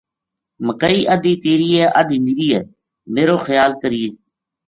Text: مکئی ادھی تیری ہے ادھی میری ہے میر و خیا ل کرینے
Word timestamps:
مکئی 0.65 0.99
ادھی 1.13 1.33
تیری 1.43 1.69
ہے 1.79 1.85
ادھی 1.99 2.17
میری 2.25 2.47
ہے 2.53 2.61
میر 3.13 3.29
و 3.33 3.37
خیا 3.45 3.65
ل 3.69 3.71
کرینے 3.81 4.09